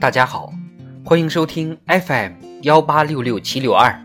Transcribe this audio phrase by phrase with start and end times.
[0.00, 0.52] 大家好，
[1.04, 4.00] 欢迎收听 FM 幺八六六七六二。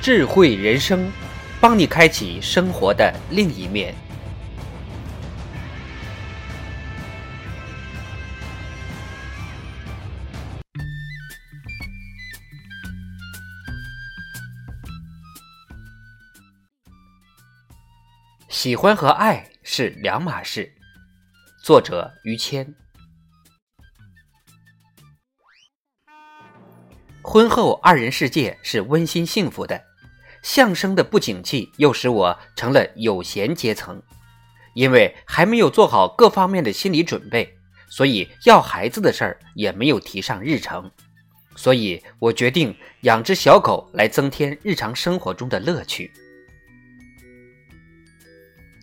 [0.00, 1.12] 智慧人生，
[1.62, 3.94] 帮你开启生活的另一面。
[18.48, 20.74] 喜欢和爱是两码事。
[21.62, 22.74] 作者：于谦。
[27.22, 29.91] 婚后二人世界是温馨幸福的。
[30.42, 34.02] 相声的不景气又使我成了有闲阶层，
[34.74, 37.56] 因为还没有做好各方面的心理准备，
[37.88, 40.90] 所以要孩子的事儿也没有提上日程。
[41.54, 46.10] 所以我决定养只小狗来增添日常生活中的乐趣。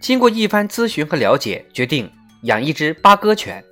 [0.00, 2.10] 经过一番咨询和了解，决定
[2.42, 3.62] 养一只八哥犬，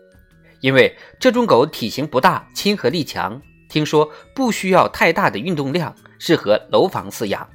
[0.60, 7.48] 因为这种狗体型不大，亲和力强，听说不需要太大的运动量，适合楼房饲养。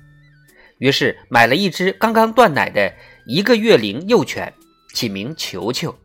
[0.79, 2.93] 于是买了一只刚刚断奶的
[3.25, 4.53] 一个月龄幼犬，
[4.93, 5.95] 起名球球。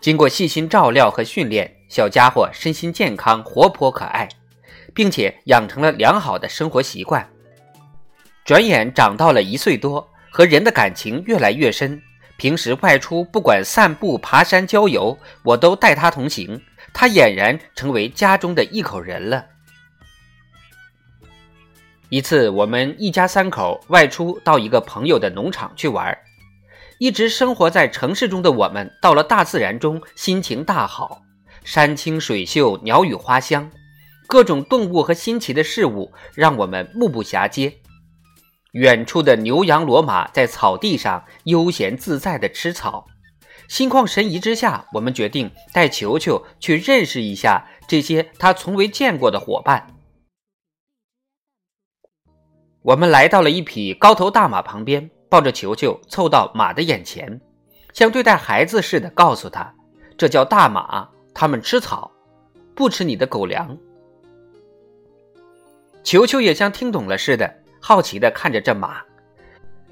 [0.00, 4.28] 经过细心照料和训练，小家伙身心健康、活泼可爱，
[4.92, 7.28] 并且养成了良好的生活习惯。
[8.44, 12.02] 转眼长到了一岁多，和人的感情越来越深。
[12.38, 16.60] 平时外出不管散步、爬山、郊游，我都带它同行，
[16.92, 19.46] 它俨然成为家中的一口人了。
[22.12, 26.14] 一次，我们一家三口外出到一个朋友的农场去玩。
[26.98, 31.22] 一直生活在城市中的我们，到了大自然中，心情大好。
[31.64, 33.70] 山清水秀，鸟语花香，
[34.26, 37.78] 各种动物和新奇的事物让我们目不暇接。
[38.72, 43.06] 远处的牛羊骡马在草地上悠闲自在地吃草。
[43.68, 49.91] 心旷神怡之下，我们决定带球球去认识一下这些他从未见过的伙伴。
[52.82, 57.40] 我们来到了一匹高头大马旁边，抱着球球凑到马的眼前，
[57.92, 59.72] 像对待孩子似的告诉他
[60.18, 62.10] ：“这叫大马，它们吃草，
[62.74, 63.78] 不吃你的狗粮。”
[66.02, 69.00] 球球也像听懂了似的，好奇地看着这马，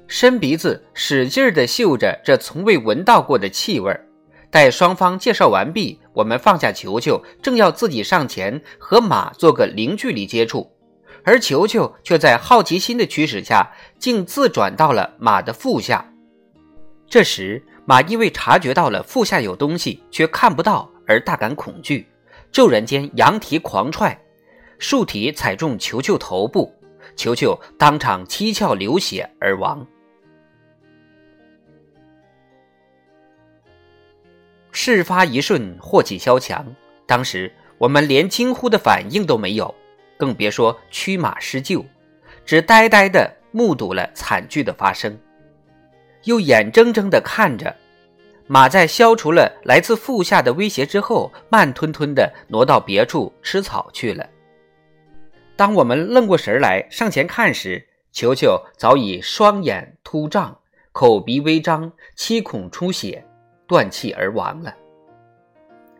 [0.05, 3.97] 伸鼻子使劲地嗅着这从未闻到过的气味。
[4.49, 10.69] 待双方介绍完毕，我们放下球球，正要自己上前和马做个零距离接触。
[11.23, 16.05] 而球球却在好奇心的驱使下，竟自转到了马的腹下。
[17.07, 22.07] 这时，马因为察觉到了腹下有东西，却看不到，而大感恐惧，
[22.51, 24.19] 骤然间扬蹄狂踹，
[24.79, 26.73] 竖蹄踩中球球头部，
[27.15, 29.85] 球球当场七窍流血而亡。
[34.71, 36.65] 事发一瞬，祸起萧墙。
[37.05, 39.75] 当时我们连惊呼的反应都没有。
[40.21, 41.83] 更别说驱马施救，
[42.45, 45.17] 只呆呆地目睹了惨剧的发生，
[46.25, 47.75] 又眼睁睁地看着
[48.45, 54.29] 马在消除了来自腹下的威胁之后，慢吞吞地挪到别处吃草去了。
[55.55, 60.55] 当我们愣过神来上前看时，球球早已双眼突胀，
[60.91, 63.25] 口鼻微张，七孔出血，
[63.65, 64.71] 断气而亡了。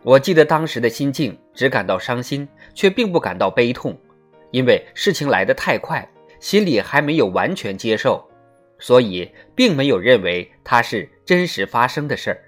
[0.03, 3.97] 我记得当时的心境，只感到伤心，却并不感到悲痛。
[4.51, 6.07] 因为事情来得太快，
[6.39, 8.23] 心里还没有完全接受，
[8.79, 12.43] 所以并没有认为它是真实发生的事儿。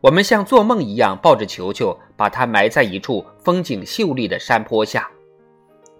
[0.00, 5.08] 我们像做梦一样抱着球球，把它埋在一处风景秀丽的山坡下。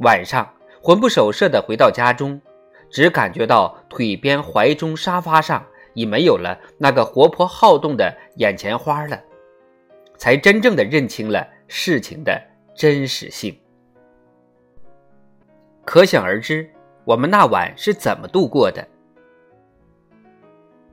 [0.01, 0.47] 晚上
[0.83, 2.39] 魂不守舍地回到家中，
[2.91, 5.65] 只感觉到腿边怀中沙发上
[5.95, 9.19] 已没有了那个活泼好动的眼前花了，
[10.19, 12.39] 才真正的认清了事情的
[12.75, 13.57] 真实性。
[15.84, 16.69] 可想而知，
[17.04, 18.86] 我们那晚是怎么度过的？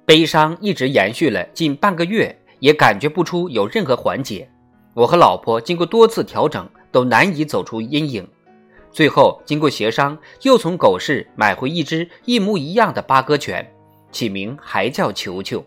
[0.06, 4.50] 悲伤一直延续了近半个月，也感觉不出有任何缓解。
[4.94, 8.28] 我和老婆经过多次调整，都难以走出阴影。
[8.92, 13.66] 最后经过协商，又从狗市买回一只一模一样的八哥犬，
[14.12, 15.64] 起名还叫球球。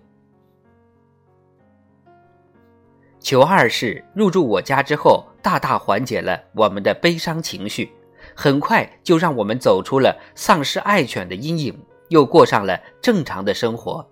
[3.19, 7.91] 球二世入住我家之后，大大缓解了我们的悲伤情绪。
[8.35, 11.79] 很快就让我们走出了丧失爱犬的阴影，
[12.09, 14.07] 又过上了正常的生活。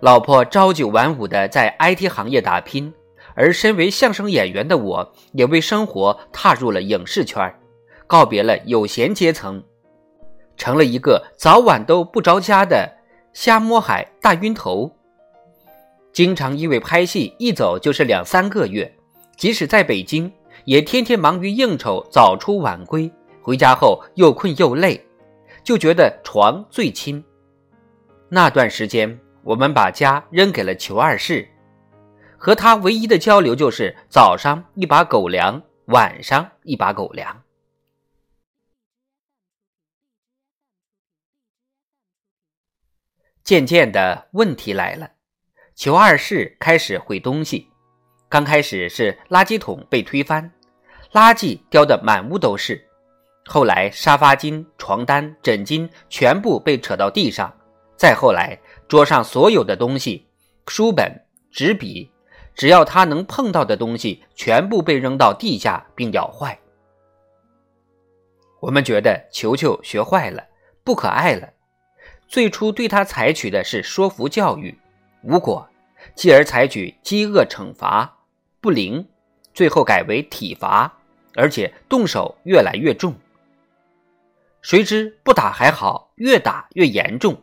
[0.00, 2.92] 老婆朝九晚五的在 IT 行业打拼，
[3.34, 7.54] 而身为相声演员的我，也为生活踏入了影视圈，
[8.06, 9.62] 告别了有闲阶层，
[10.56, 12.90] 成了一个早晚都不着家的
[13.32, 14.90] 瞎摸海大晕头。
[16.12, 18.92] 经常因为拍戏一走就是两三个月，
[19.36, 20.30] 即使在北京，
[20.64, 23.10] 也天天忙于应酬，早出晚归，
[23.40, 25.04] 回家后又困又累，
[25.62, 27.24] 就觉得床最亲。
[28.28, 29.18] 那段时间。
[29.44, 31.48] 我们把家扔给了裘二世，
[32.38, 37.42] 和他唯一的交流就是早上一把狗粮，晚上一把狗粮。
[43.42, 45.10] 渐渐的问题来了，
[45.74, 47.71] 裘二世开始毁东西。
[48.32, 50.50] 刚开始是垃圾桶被推翻，
[51.12, 52.74] 垃圾掉得满屋都是；
[53.44, 57.52] 后来沙发巾、床单、枕巾全部被扯到地上，
[57.94, 58.58] 再后来。
[58.88, 60.26] 桌上所有的东西，
[60.66, 61.12] 书本、
[61.50, 62.10] 纸笔，
[62.54, 66.58] 只要他能碰到的东西，全部被扔到地下并咬坏。
[68.60, 70.42] 我们觉得球球学坏了，
[70.82, 71.50] 不可爱了。
[72.26, 74.78] 最初对他采取的是说服教育，
[75.22, 75.68] 无果；
[76.14, 78.20] 继而采取饥饿惩罚，
[78.62, 79.04] 不灵；
[79.52, 81.00] 最后改为体罚，
[81.34, 83.12] 而且动手越来越重。
[84.60, 87.36] 谁知不打还好，越打越严重。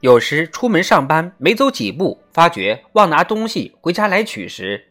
[0.00, 4.82] 有时出门上班没走几步，发觉忘拿东西回家来取时，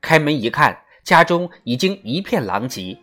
[0.00, 2.96] 开门一看，家中已经一片狼藉，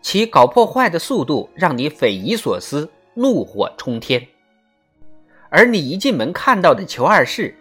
[0.00, 4.26] 其搞破坏的速度让你匪夷所思，怒火冲天。
[5.50, 7.54] 而你一进门看到的裘二世，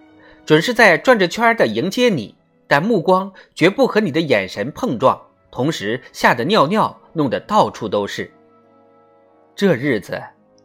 [0.45, 2.33] 准是在转着圈的迎接你，
[2.67, 5.19] 但目光绝不和你的眼神碰撞，
[5.49, 8.31] 同时吓得尿尿，弄得到处都是。
[9.55, 10.21] 这日子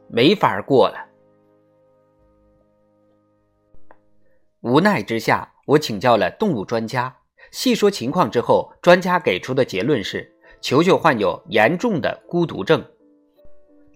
[0.09, 1.07] 没法过了。
[4.61, 7.17] 无奈之下，我请教了动物专家，
[7.51, 12.85] 细说情况之后，专家给出的结论是：球球患有严重的孤独症。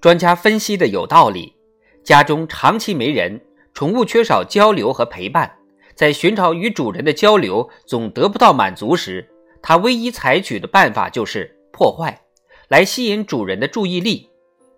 [0.01, 1.55] 专家分析的有道理，
[2.03, 3.41] 家中长期没人，
[3.75, 5.57] 宠物缺少交流和陪伴，
[5.97, 9.29] 在寻找与主人的交流总得不到满足时，
[9.63, 12.21] 他唯一采取的办法就是破坏，
[12.69, 14.29] 来吸引主人的注意力，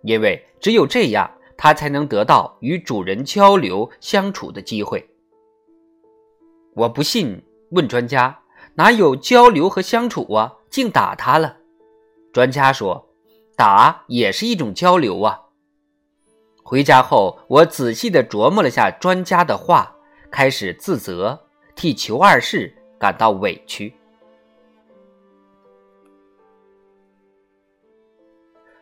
[0.03, 5.07] 因为只有这样，他才能得到与主人交流相处的机会。
[6.73, 8.39] 我不信，问专家
[8.75, 10.53] 哪有交流和相处啊？
[10.69, 11.57] 竟打他了。
[12.31, 13.09] 专家说，
[13.57, 15.41] 打也是一种交流啊。
[16.63, 19.95] 回家后，我仔细的琢磨了下专家的话，
[20.31, 21.39] 开始自责，
[21.75, 23.93] 替裘二世感到委屈。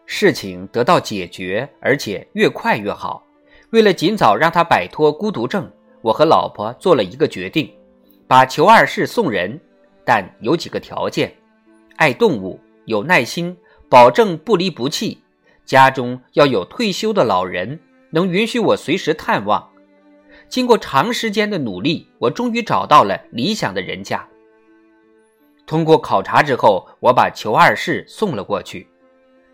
[0.06, 3.24] 事情得到解决，而且越快越好。
[3.72, 5.70] 为了尽早让他摆脱孤独症，
[6.02, 7.72] 我和老婆做了一个决定。
[8.28, 9.60] 把裘二世送人，
[10.06, 11.34] 但有几个条件：
[11.98, 13.56] 爱动物，有耐心，
[13.90, 15.22] 保证不离不弃。
[15.66, 17.80] 家中要有退休的老人，
[18.12, 19.70] 能允许我随时探望。
[20.50, 24.26] 经过长时间的努力，我终于找到了理想的人家。
[25.66, 28.88] 通过考察之后，我把裘二世送了过去。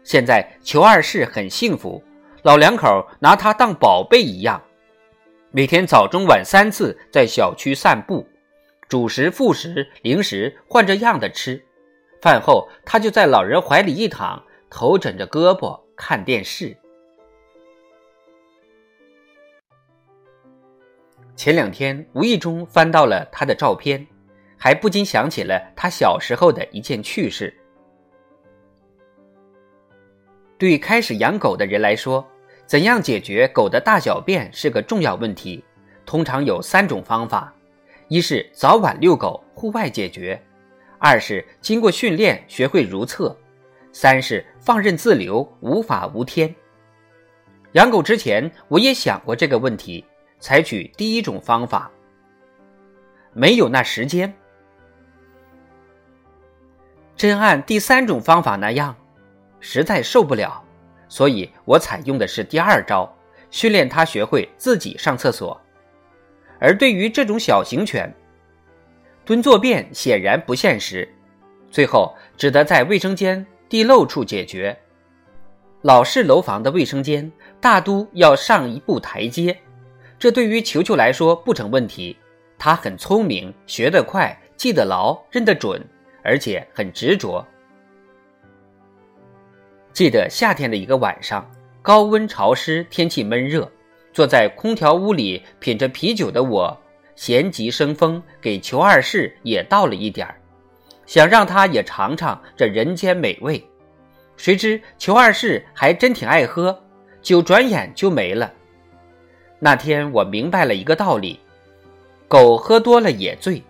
[0.04, 2.04] 现在裘二世很幸福，
[2.44, 4.62] 老两口拿他当宝贝一样，
[5.50, 8.28] 每天早中晚三次在小区散步。
[8.88, 11.66] 主食、副食、零食换着样的吃，
[12.22, 16.78] 饭后他就在老人怀里一躺，头枕着胳膊看电视。
[21.36, 24.06] 前两天无意中翻到了他的照片，
[24.58, 27.54] 还不禁想起了他小时候的一件趣事。
[30.58, 32.26] 对开始养狗的人来说，
[32.66, 35.64] 怎样解决狗的大小便是个重要问题，
[36.06, 37.54] 通常有三种方法。
[38.08, 40.40] 一是早晚遛狗，户外解决；
[41.00, 43.36] 二是经过训练学会如厕；
[43.92, 46.54] 三是放任自流，无法无天。
[47.74, 50.06] 养狗之前，我也想过这个问题，
[50.44, 51.90] 采取第一种方法，
[53.32, 54.34] 没有那时间。
[57.16, 58.94] 真按第三种方法那样，
[59.62, 60.62] 实在受不了，
[61.08, 63.10] 所以我采用的是第二招，
[63.52, 65.58] 训练它学会自己上厕所。
[66.60, 68.14] 而对于这种小型犬，
[69.24, 71.08] 蹲坐便显然不现实，
[71.72, 74.78] 最后只得在卫生间地漏处解决。
[75.84, 77.32] 老式楼房的卫生间
[77.62, 79.58] 大都要上一步台阶，
[80.24, 82.16] 这对于球球来说不成问题。
[82.58, 85.86] 他很聪明，学得快，记得牢，认得准，
[86.24, 87.46] 而且很执着。
[89.92, 91.46] 记得夏天的一个晚上，
[91.82, 93.70] 高温潮湿，天气闷热，
[94.14, 96.82] 坐在空调屋里品着啤酒的我，
[97.18, 100.40] 闲极生风，给裘二世也倒了一点儿，
[101.06, 103.62] 想让他也尝尝这人间美味。
[104.38, 106.82] 谁知裘二世还真挺爱喝，
[107.22, 108.50] 酒转眼就没了。
[109.64, 111.40] 那天我明白了一个道理：
[112.28, 113.64] 狗喝多了也醉。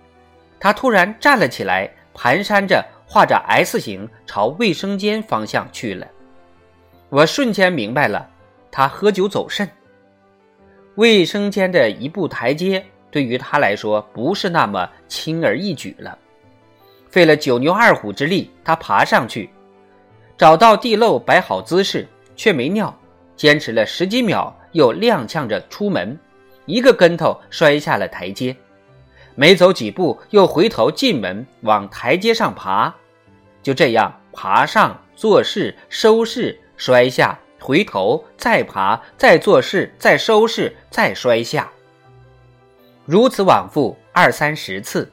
[0.59, 6.07] 他突然站了起来，蹒跚着画着 S 形朝卫生间方向去了。
[7.09, 8.27] 我瞬间明白了，
[8.71, 9.69] 他喝酒走肾。
[10.95, 16.17] 卫生间的一步台阶对于他来说不是那么轻而易举了，
[17.07, 19.47] 费了九牛二虎之力，他爬上去，
[20.39, 22.91] 找到地漏，摆好姿势，却没尿，
[23.35, 24.51] 坚持了十几秒。
[24.73, 26.19] 又踉跄着出门，
[26.65, 28.55] 一个跟头摔下了台阶，
[29.35, 32.93] 没走几步又回头进门往台阶上爬，
[33.63, 41.71] 就这样爬上做事收拾摔下回头再爬再做事再收拾再摔下，
[43.05, 45.09] 如此往复二三十次，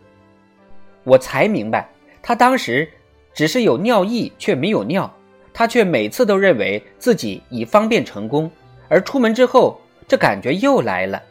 [1.04, 1.88] 我才明白
[2.22, 2.90] 他当时
[3.32, 5.12] 只是有尿意却没有尿，
[5.52, 8.50] 他却每次都认为自己已方便成功。
[8.90, 11.22] 而出门之后，这感觉又来了，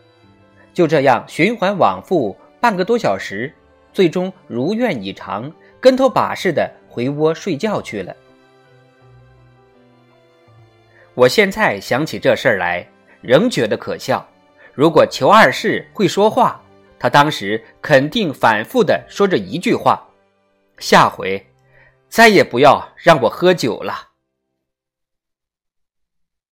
[0.73, 3.53] 就这样循环往复半个多小时，
[3.93, 5.51] 最终如愿以偿，
[5.81, 8.15] 跟头把式的回窝睡觉去了。
[11.13, 12.87] 我现在想起这事儿来，
[13.19, 14.25] 仍觉得可笑。
[14.73, 16.61] 如果裘二世会说话，
[16.97, 20.01] 他当时肯定反复的说着一句话
[20.79, 21.45] ：“下回
[22.07, 24.07] 再也不要让我喝酒了。”